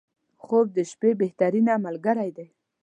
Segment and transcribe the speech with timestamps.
[0.43, 2.47] •خوب د شپې بهترینه ملګری دی.